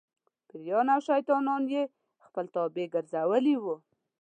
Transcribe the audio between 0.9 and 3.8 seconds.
او شیطانان یې خپل تابع ګرځولي وو.